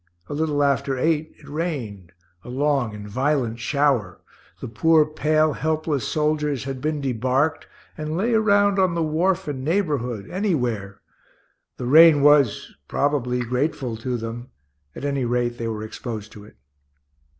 [0.25, 2.11] A little after eight it rained,
[2.43, 4.19] a long and violent shower.
[4.59, 7.67] The poor, pale, helpless soldiers had been debarked,
[7.99, 11.01] and lay around on the wharf and neighborhood, anywhere.
[11.77, 14.49] The rain was, probably, grateful to them;
[14.95, 16.55] at any rate they were exposed to it.